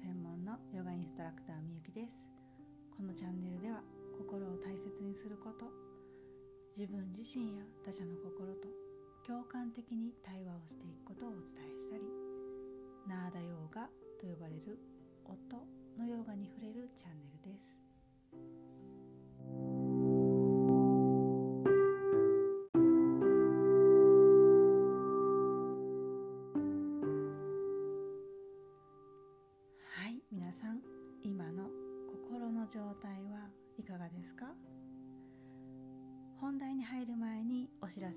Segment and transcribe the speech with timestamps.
[0.00, 2.16] 専門のヨガインストラクターみゆきです。
[2.96, 3.84] このチャンネルでは
[4.16, 5.68] 心を大切にすること
[6.76, 8.68] 自分自身や他者の心と
[9.26, 12.04] 共感的に対話をしていくことをお伝えしたり
[13.06, 13.88] ナーダヨーガ
[14.20, 14.78] と呼ばれる
[15.24, 15.36] 音
[15.98, 17.79] のヨガに触れるチャンネルです。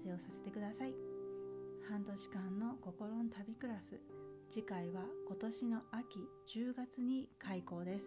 [0.04, 0.94] せをさせてください。
[1.90, 4.02] 半年間の心の旅クラス。
[4.50, 8.06] 次回は今年の秋10月に開講です。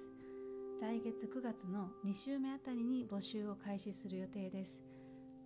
[0.82, 4.82] 来月9月の2週目あたりに募集を開始する予定です。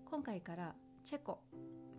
[0.05, 1.38] 今回からチェコ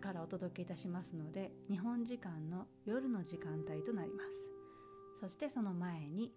[0.02, 4.28] からお届けいたしますので日本時間の夜の時間帯となります。
[5.20, 6.32] そしてその前に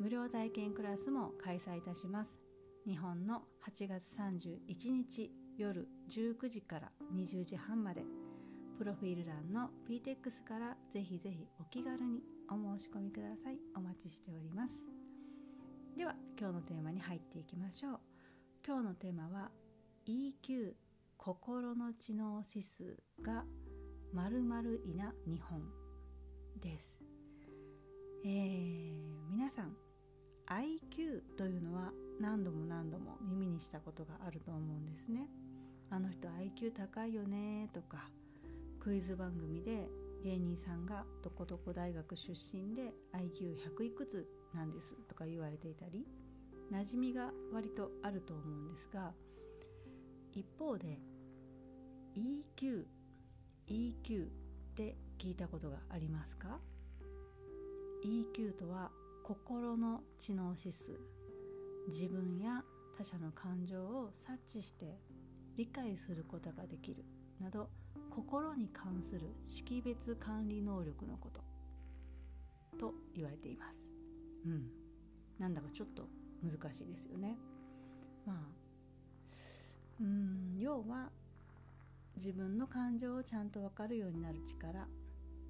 [0.00, 2.40] 無料体験クラスも開催いたします。
[2.86, 5.30] 日本の8月31日
[5.60, 8.02] 夜19時から20時半まで。
[8.78, 13.58] プロフィール欄の PTEX からぜひぜひお気軽にお申し込みください。
[13.76, 14.72] お待ちしております。
[15.98, 18.00] では今日のテーマに入っていきましょう。
[18.66, 19.50] 今日のテーマは
[20.06, 20.72] EQ
[21.18, 23.44] 心の知能指数が
[24.14, 25.60] 〇〇いな日本
[26.62, 27.02] です。
[28.24, 29.76] えー、皆さん
[30.46, 35.28] IQ というのは何度も何度も耳にしたことがあると思うんですね。
[35.90, 38.08] あの人 IQ 高いよねとか
[38.78, 39.88] クイズ番組で
[40.22, 46.06] 芸人さんがどこどこ大学出身で IQ100 いくつなんですとか言われていたり
[46.72, 49.12] 馴染みが割とあると思うんですが
[50.32, 50.98] 一方で
[52.14, 52.84] EQ
[53.68, 54.28] EQ っ
[54.76, 56.58] て聞いたことがありますか
[58.04, 58.90] ？EQ とは
[59.22, 60.98] 心の知能指数
[61.88, 62.62] 自分や
[62.96, 64.98] 他者の感情を察知して
[65.56, 67.04] 理解することができる。
[67.40, 67.70] など
[68.10, 71.40] 心に関する識別管理能力のこと。
[72.78, 73.90] と言われています。
[74.46, 74.70] うん。
[75.38, 76.08] なんだかちょっと
[76.42, 77.36] 難しいですよね。
[78.26, 78.36] まあ
[80.00, 80.58] うん。
[80.58, 81.10] 要は
[82.16, 84.86] 自分の感情をちゃんと分かるようになる力。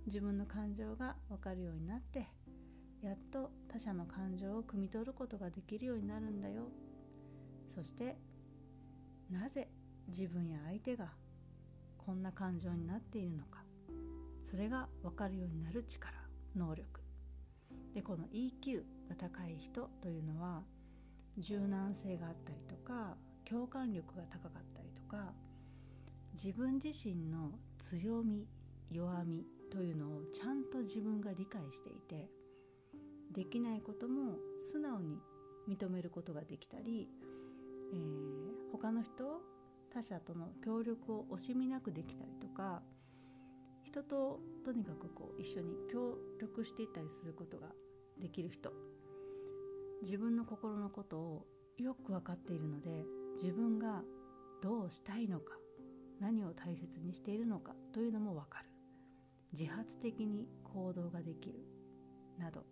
[0.06, 2.26] 自分の感情が分かるようになって
[3.02, 6.68] やっと他者の感情を汲み取ることができるようになるんだよ。
[7.74, 8.16] そして
[9.30, 9.68] なぜ
[10.10, 11.08] 自分や相手が
[11.98, 13.60] こんな感情になっているのか。
[14.42, 16.12] それが分かるようになる力
[16.56, 17.00] 能力。
[17.94, 20.62] でこの EQ が高い人というのは
[21.38, 25.32] 柔軟性があったりとか共感力が高かったりとか
[26.34, 28.46] 自分自身の強み
[28.90, 32.28] 弱みというのをちゃんと自分が理解していて
[33.32, 35.18] できないことも素直に
[35.68, 37.08] 認めることができたり、
[37.92, 39.40] えー、他の人
[39.92, 42.82] 他者との協力を惜しみなくできたりとか
[43.84, 47.68] 人ととにかくこう一緒に協力していったりすることが
[48.20, 48.72] できる人
[50.02, 51.46] 自分の心のことを
[51.78, 53.04] よく分かっているので
[53.36, 54.02] 自分が
[54.62, 55.54] どうしたいのか
[56.20, 58.66] 何を大切にしているのかというのも分かる。
[59.58, 61.64] 自発的に行動ができる。
[62.38, 62.64] など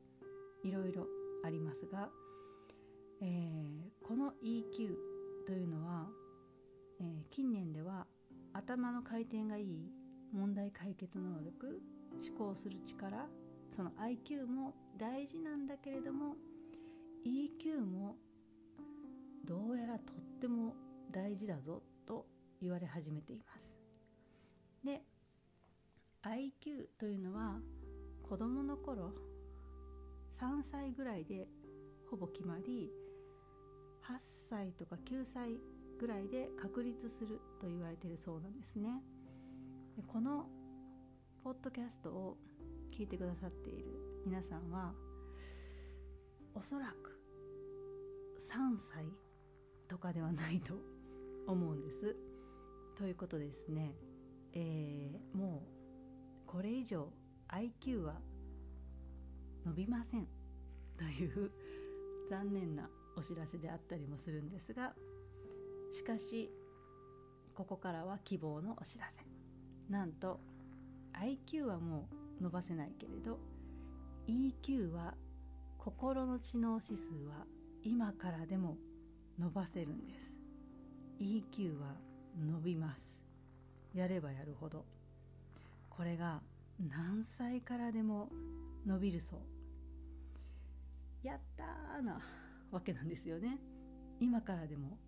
[0.62, 1.06] いろいろ
[1.44, 2.08] ありますが、
[3.22, 4.94] えー、この EQ
[5.46, 6.06] というのは、
[7.00, 8.06] えー、近年では
[8.52, 9.92] 頭の回転がいい
[10.32, 11.80] 問題解決能力
[12.18, 13.26] 思考する力
[13.74, 16.34] その IQ も大事なんだけれども
[17.24, 18.16] EQ も
[19.44, 20.74] どうやらとっても
[21.12, 22.26] 大事だぞと
[22.60, 23.78] 言われ始めています。
[24.84, 25.02] で
[26.22, 27.60] IQ というのは
[28.28, 29.12] 子どもの頃
[30.40, 31.48] 3歳ぐらいで
[32.10, 32.90] ほぼ決まり
[34.04, 34.16] 8
[34.48, 35.58] 歳とか9歳
[35.98, 39.02] ぐらいで確立すると言われているそうなんですね。
[39.96, 40.46] でこの
[41.42, 42.36] ポッドキャストを
[42.92, 43.86] 聞いてくださっている
[44.24, 44.92] 皆さんは
[46.54, 47.18] おそらく
[48.38, 49.06] 3歳
[49.88, 50.74] とかではないと
[51.46, 52.16] 思うんです。
[52.96, 53.94] ということですね、
[54.52, 55.62] えー、も
[56.44, 57.12] うこれ以上
[57.48, 58.20] IQ は
[59.64, 60.26] 伸びません
[60.96, 61.50] という
[62.28, 64.94] 残念なお知らせであったりもするんですが
[65.90, 66.50] しかし
[67.54, 69.20] ここからは希望のお知らせ。
[69.90, 70.38] なんと
[71.14, 72.08] IQ はも
[72.40, 73.38] う伸ばせないけれど
[74.28, 75.14] EQ は
[75.78, 77.46] 心の知能指数は
[77.82, 78.76] 今からでも
[79.38, 80.34] 伸ばせるんです。
[81.20, 81.96] EQ は
[82.38, 83.16] 伸びます。
[83.94, 84.84] やればやるほど。
[85.88, 86.42] これが
[86.78, 88.28] 何歳からでも
[88.86, 91.26] 伸びるそう。
[91.26, 92.20] やったーな
[92.70, 93.58] わけなんですよね。
[94.20, 94.98] 今からでも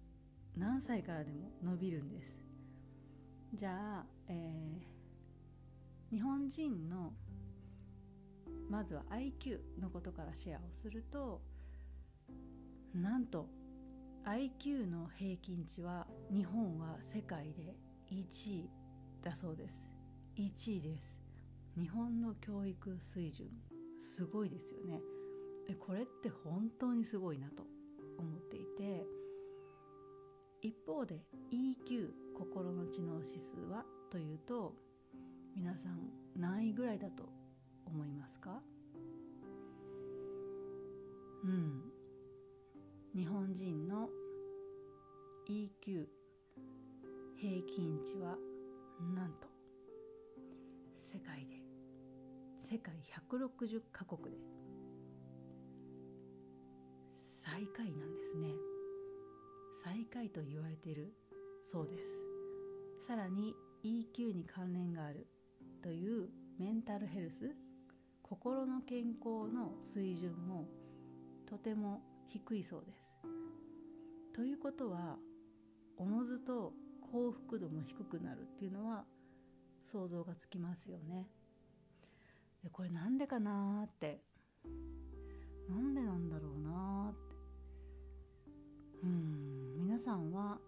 [0.56, 2.32] 何歳からでも伸びるんです。
[3.55, 7.12] じゃあ、えー、日本人の
[8.69, 11.41] まずは IQ のことからシェアをすると
[12.94, 13.49] なんと
[14.25, 17.75] IQ の平均値は日本は世界で
[18.12, 18.70] 1位
[19.23, 19.85] だそうです。
[20.37, 21.17] 1位です。
[21.79, 23.49] 日本の教育水準
[23.99, 25.00] すごいですよね。
[25.79, 27.64] これって本当にすごいなと
[28.19, 29.06] 思っていて
[30.62, 34.75] 一方で EQ 心の知能指数はというと
[35.57, 37.25] 皆さん何位ぐらいだと
[37.87, 38.61] 思いますか？
[41.45, 41.83] うん。
[43.15, 44.09] 日本人の
[45.49, 46.07] EQ
[47.37, 48.37] 平均値は
[49.15, 49.49] なんと？
[50.99, 51.57] 世界で。
[52.61, 52.95] 世界
[53.31, 54.39] 160カ国で。
[57.23, 58.55] 最下位なんですね。
[59.82, 61.15] 最下位と言われている
[61.62, 62.05] そうです。
[63.06, 65.27] さらに EQ に関連がある
[65.82, 66.29] という
[66.59, 67.56] メンタルヘルス
[68.23, 70.69] 心の健康の水準も
[71.47, 73.03] とても低いそうです。
[74.35, 75.17] ということは
[75.97, 76.75] おのずと
[77.11, 79.05] 幸福度も低くなるっていうのは
[79.83, 81.26] 想像がつきますよね。
[82.62, 84.21] でこれなんでかなって。
[85.71, 86.03] なんで
[90.11, 90.59] さんは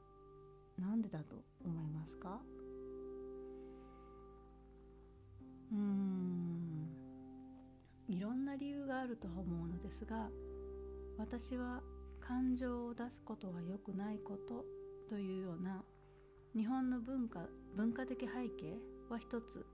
[0.78, 1.34] 何でだと
[1.64, 2.40] 思いますか？
[5.72, 6.86] うん。
[8.06, 10.28] いろんな理由があるとは思うのですが
[11.18, 11.80] 私は
[12.20, 14.64] 感情を出すことは良くないこと
[15.08, 15.82] というような
[16.54, 17.40] 日本の文化
[17.74, 18.78] 文化的背景
[19.10, 19.66] は一つ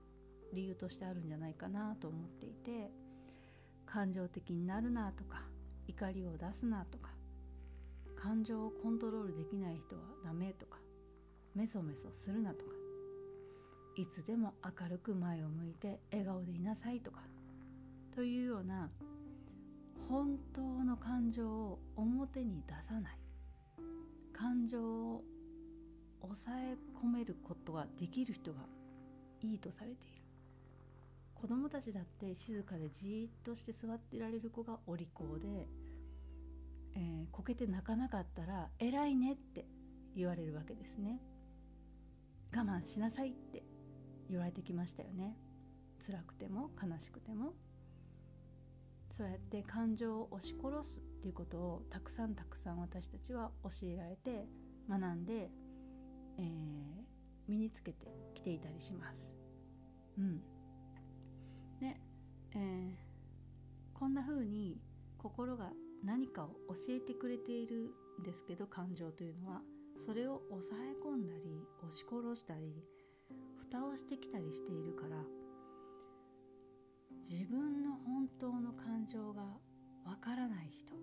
[0.51, 2.89] 理由としてあるんじゃないかなと思っていて
[3.85, 5.43] 感情的になるなとか
[5.87, 7.11] 怒りを出すなとか
[8.21, 10.79] 感情をコントロールできない人はダメとか
[11.55, 12.71] メソメソするなとか
[13.95, 17.21] いつでも明るく前を向いて笑顔でいなさいとか
[18.13, 18.89] というような
[20.09, 23.17] 本当の感情を表に出さない
[24.33, 25.23] 感情を
[26.21, 28.59] 抑え込めることができる人が
[29.41, 30.23] いいとされている。
[31.35, 35.67] 子供たちだって静かでじっとして座っていられる子がお利口で、
[36.99, 39.65] えー、こけて泣かなかったら偉いねって
[40.17, 41.21] 言われるわけですね。
[42.53, 43.63] 我慢しなさいって
[44.29, 45.37] 言われてきましたよね。
[46.05, 47.53] 辛くても悲しくても。
[49.11, 54.45] そうやって感情を押し殺すっていうことをたくさんたくさん私たちは教えられて
[54.89, 55.49] 学んで、
[56.37, 56.43] えー、
[57.47, 59.31] 身につけてきていたりします。
[60.17, 60.39] うん、
[61.79, 61.97] で、
[62.55, 64.81] えー、こんな風に
[65.17, 65.71] 心が
[66.03, 69.61] 何かを教えてくれているんですけど感情というのは。
[69.99, 72.73] それを抑え込んだり押し殺したり
[73.57, 75.17] 蓋をしてきたりしているから
[77.21, 79.41] 自分の本当の感情が
[80.05, 80.93] わからない人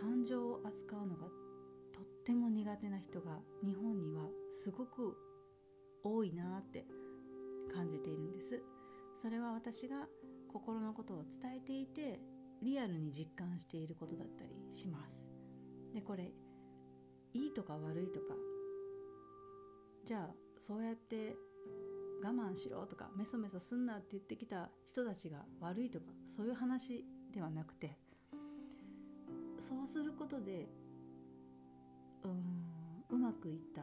[0.00, 1.26] 感情を扱うのが
[1.92, 5.16] とっても苦手な人が日本にはすごく
[6.04, 6.84] 多いなって
[7.74, 8.62] 感じているんです。
[9.16, 10.06] それは私が
[10.52, 12.20] 心のことを伝えていて
[12.62, 15.22] リアルに実感していることだったりします。
[15.94, 16.32] でこれ
[17.34, 18.34] いいとか悪いとか
[20.04, 21.36] じゃあそうやって
[22.22, 27.96] 我慢しろとかメソメソすんなって言ってきた人たちが悪いとかそういう話ではなくて
[29.60, 30.68] そうすることで
[32.24, 33.82] うんうまくいった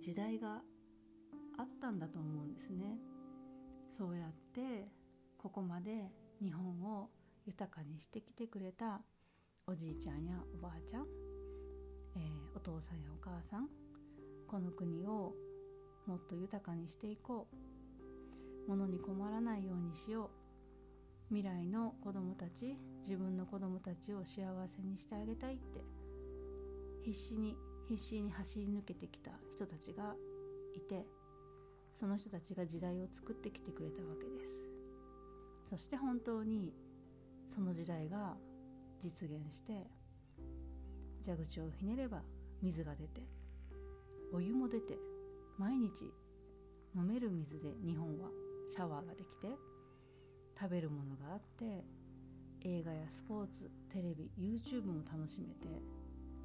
[0.00, 0.60] 時代が
[1.58, 2.98] あったんだと思うんですね。
[3.96, 4.88] そうやって
[5.38, 6.10] ここまで
[6.42, 7.08] 日本を
[7.46, 9.00] 豊かにしてきてくれた
[9.66, 11.06] おじいちゃんやおばあちゃん、
[12.16, 13.68] えー、お父さんやお母さん
[14.48, 15.32] この国を
[16.06, 17.56] もっと豊かにしていこう。
[18.68, 20.30] 物に困らないようにしよ
[21.30, 21.34] う。
[21.34, 25.82] 未来の子供たち自分の子供たちを幸せにしてあげたいって。
[27.02, 27.56] 必死に
[27.88, 30.14] 必死に走り抜けてきた人たちが
[30.74, 31.06] いて
[31.94, 34.50] その人たちが時代を作ってきてくれたわけです。
[35.70, 36.72] そして本当に
[37.48, 38.36] その時代が
[39.02, 39.86] 実現して
[41.24, 42.22] 蛇口をひねれば
[42.62, 43.22] 水が出て
[44.32, 44.98] お湯も出て
[45.58, 46.12] 毎日
[46.94, 48.28] 飲める水で日本は
[48.68, 49.48] シャワーができて
[50.58, 51.84] 食べるものがあって
[52.64, 55.68] 映画やスポーツテレビ YouTube も楽しめて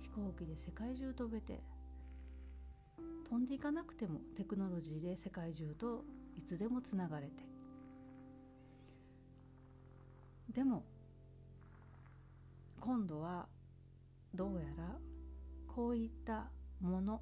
[0.02, 1.62] 飛行機で世界中飛べて
[3.30, 6.04] 飛んでいかなくてもテクノロジーで世界中と
[6.38, 7.51] いつでもつながれて
[10.54, 10.84] でも
[12.82, 13.48] 今度は
[14.34, 14.98] どうやら
[15.68, 16.50] こういった
[16.82, 17.22] もの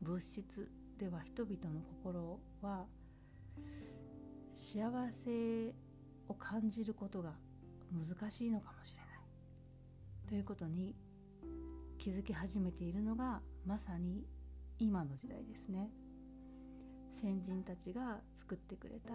[0.00, 2.84] 物質では人々の心は
[4.54, 5.74] 幸せ
[6.28, 7.32] を感じることが
[7.92, 9.08] 難しいのかもしれない。
[10.28, 10.94] ということに
[11.98, 14.24] 気づき始めているのがまさに
[14.78, 15.90] 今の時代ですね。
[17.20, 19.10] 先人たちが作ってくれた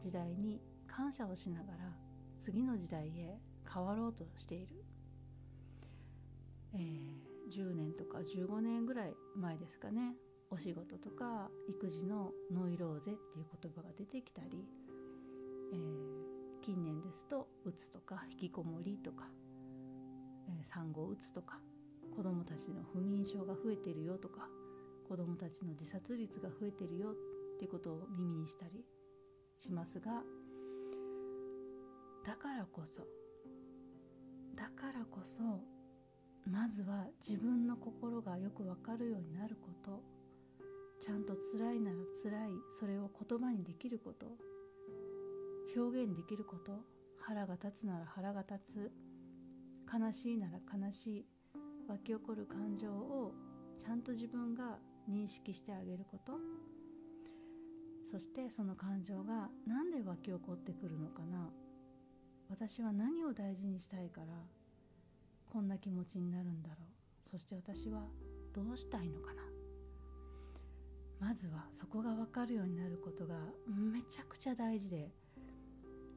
[0.00, 2.11] 時代に感謝をしながら
[2.42, 3.38] 次の時代へ
[3.72, 4.66] 変わろうとしている、
[6.74, 10.16] えー、10年とか15年ぐらい前ですかね。
[10.50, 14.66] お仕事とか育児のノイローゼっていう言葉が出てきたり、
[15.72, 19.28] えー、近年ですとうつとか引きこもりとか、
[20.48, 21.60] えー、産後うつとか
[22.14, 24.48] 子どもたちの不眠症が増えてるよとか
[25.08, 27.14] 子どもたちの自殺率が増えてるよっ
[27.58, 28.84] ていうことを耳にしたり
[29.60, 30.22] しますが
[32.62, 33.02] からこそ。
[34.54, 35.42] だからこそ
[36.48, 40.02] まずは自分の心がよくわかるようになること。
[41.00, 44.26] ちゃんと辛いなら辛いそれを言葉にできること。
[45.76, 46.84] 表現できること。
[47.18, 48.92] 腹が立つなら腹が立つ。
[49.92, 51.26] 悲しいなら悲しい。
[51.88, 53.34] 湧き起こる感情を
[53.80, 54.78] ちゃんと自分が
[55.10, 56.34] 認識してあげること。
[58.10, 61.50] そしてその感情が何で湧き起こってくるのかな。
[62.52, 64.26] 私は何を大事にしたいから
[65.50, 67.30] こんな気持ちになるんだろう。
[67.30, 68.02] そして私は
[68.54, 69.42] どうしたいのかな。
[71.18, 75.08] まずはそこが分かるようになることがめちゃくちゃ大事で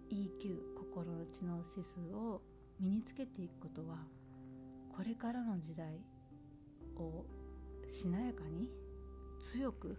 [0.09, 2.41] EQ 心の知能指数を
[2.81, 3.99] 身につけていくことは
[4.93, 6.01] これからの時代
[6.97, 7.23] を
[7.89, 8.69] しなやかに
[9.39, 9.95] 強く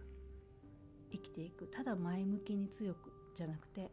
[1.11, 1.65] 生きていく。
[1.65, 3.89] ただ前向きに強くじゃなくて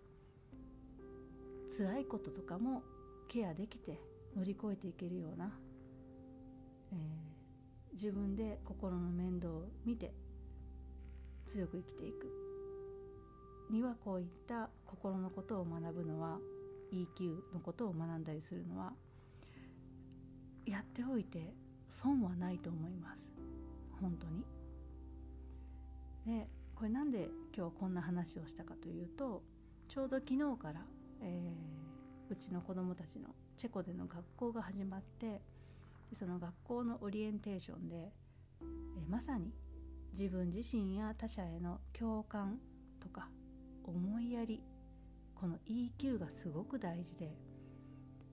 [1.77, 2.83] 辛いこととかも
[3.29, 3.99] ケアできて
[4.37, 5.51] 乗り越えていけるような、
[6.93, 10.13] えー、自分で心の面倒を見て
[11.49, 12.31] 強く生きていく
[13.71, 16.39] にはこういった心のことを学ぶのは
[16.93, 18.93] EQ のことを学んだりするのは
[20.67, 21.53] やっておいて
[21.91, 23.19] 損はないと思います
[24.01, 24.45] 本当に。
[26.27, 29.43] でこれなんで今日こんな話をしたかというと
[29.89, 30.81] ちょうど昨日から、
[31.23, 35.41] えー、うちの子どもたちのチェコでの学校が始まって
[36.15, 39.53] その学校のオリエンテーションで、えー、まさに
[40.17, 42.59] 自分自身や他者への共感
[43.01, 43.29] とか
[43.85, 44.63] 思いやり
[45.35, 47.37] この EQ がすごく大事で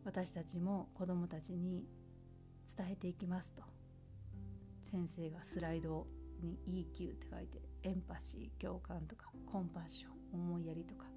[0.06, 1.86] 私たちも子どもたちに
[2.78, 3.64] 伝えていきますと。
[4.92, 6.06] 先生がスライド
[6.42, 11.11] に EQ って書いてエンパシー共感とかコンパッション思いやりとか。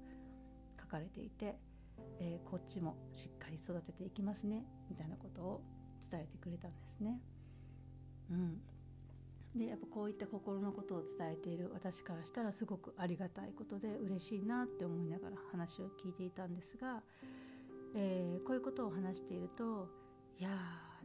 [0.95, 1.55] かれていて、
[2.19, 5.61] えー、こっちもしっかり育てていきますねみたいなことを
[6.09, 7.19] 伝えてくれたんですね。
[8.31, 8.61] うん、
[9.55, 17.03] でやっぱこういった心のことを伝えている私からしたらすごくありがたいことで嬉しいなって思いながら話を聞いていたんですが、
[17.95, 19.89] えー、こういうことを話していると
[20.39, 20.49] 「いや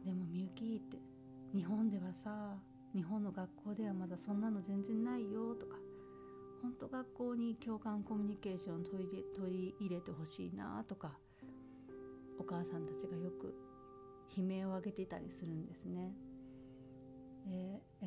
[0.03, 0.97] でもみゆき」って
[1.53, 2.57] 「日本ではさ
[2.95, 5.77] 日本の学校ではまだそんなの全然ないよ」とか
[6.61, 11.17] 「本当学校に共感コミュニケーション取り取り入れてほしいな」とか
[12.39, 13.53] お母さんたちがよく
[14.35, 16.13] 悲鳴を上げていたりするんですね。
[17.45, 18.05] で、え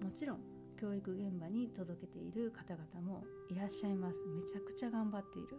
[0.00, 0.40] ー、もちろん
[0.76, 4.20] 教育現場に届けている方々もいらっしゃいます。
[4.26, 5.58] めちゃくちゃ頑張っている。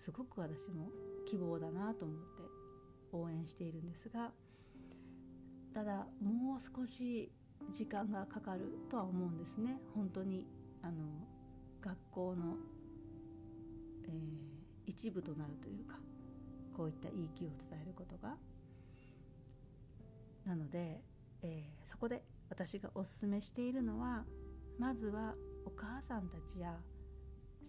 [0.00, 0.90] すごく私も
[1.26, 2.42] 希望だなと思って
[3.12, 4.32] 応援しているんですが
[5.74, 7.30] ただもう少し
[7.70, 9.78] 時間がかかるとは思うんですね。
[9.94, 10.46] 本当に
[10.82, 11.04] あの
[11.80, 12.56] 学校の、
[14.06, 14.12] えー、
[14.86, 15.96] 一部となるというか
[16.76, 17.14] こういった EQ を
[17.70, 18.36] 伝えることが
[20.46, 21.02] なので
[21.42, 24.24] えー、そこで私がおすすめしているのは
[24.78, 25.34] まずは
[25.64, 26.76] お母さんたちや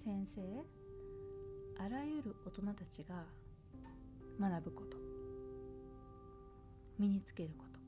[0.03, 0.41] 先生
[1.83, 3.23] あらゆる大人たちが
[4.39, 4.97] 学ぶこと。
[6.97, 7.79] 身につけること。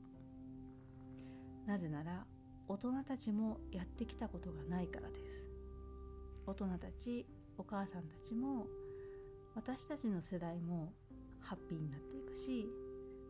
[1.70, 2.24] なぜなら
[2.66, 5.44] 大人たちもやってきたことがないからです。
[6.46, 7.26] 大人たち
[7.58, 8.66] お母さんたちも
[9.54, 10.92] 私たちの世代も
[11.40, 12.68] ハッピーになっていくし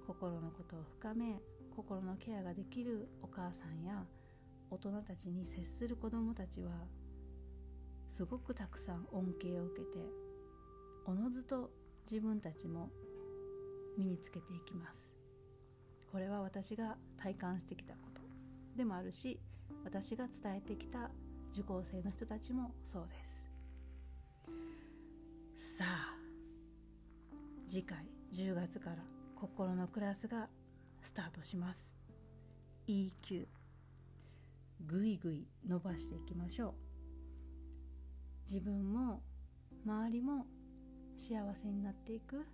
[0.07, 1.41] 心のことを深め
[1.76, 4.05] 心のケアができるお母さんや
[4.71, 6.71] 大人たちに接する子どもたちは
[8.09, 9.99] すごくたくさん恩恵を受けて
[11.07, 11.71] おのずと
[12.11, 12.91] 自分たちも
[13.99, 15.12] 身につけていきます。
[16.11, 18.13] これは私が体感してきたこと。
[18.76, 19.38] でもあるし
[19.85, 21.11] 私が伝えてきた
[21.52, 23.14] 受講生の人たちもそうで
[25.69, 25.78] す。
[25.78, 26.16] さあ
[27.69, 28.97] 次回10月から
[29.37, 30.49] 心のクラスが
[31.02, 31.95] スタートします。
[32.87, 33.47] EQ
[34.87, 36.75] ぐいぐい伸ばしていきましょう。
[38.50, 39.23] 自分も
[39.87, 40.47] 周りも
[41.16, 42.45] 幸せになっていく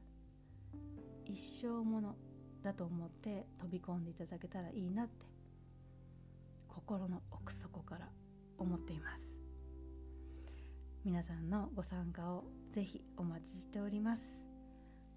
[1.25, 2.17] 一生もの
[2.63, 5.30] だと思って飛び込んでいただけたらいいなって
[6.71, 8.09] 心の奥底から
[8.59, 9.37] 思っています。
[11.05, 14.23] 皆さんのご参加をぜひお待ちしております。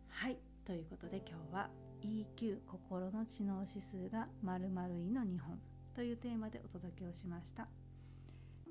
[0.08, 1.70] はいということで今日は
[2.02, 5.60] EQ 心の知能指数が〇〇位の日本
[5.96, 7.68] というテーマでお届けをしました。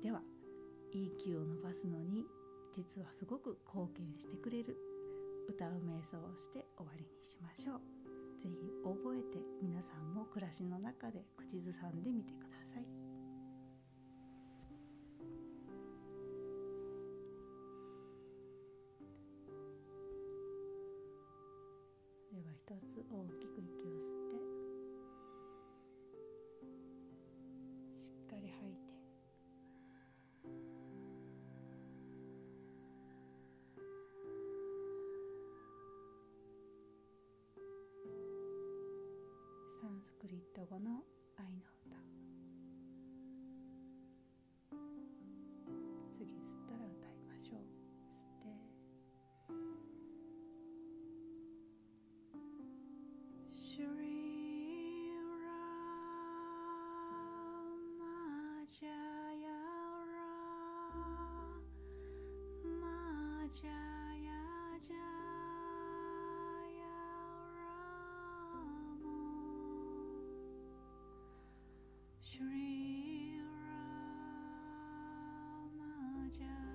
[0.01, 0.21] では
[0.93, 2.25] EQ を伸ばすのに
[2.75, 4.77] 実はすごく貢献してくれる
[5.47, 7.81] 歌う瞑想をして終わりにしましょう。
[8.41, 12.52] 是非覚えて皆さんも暮らしの中で口ずさんでみてください。
[22.65, 24.37] 一つ大きく息を吸って
[27.99, 28.93] しっかり吐いて。
[39.81, 41.03] サンスクリット語の
[41.35, 42.02] 愛の歌。
[58.73, 58.93] マジャヤ
[60.09, 60.17] ラ
[75.77, 76.72] マジャ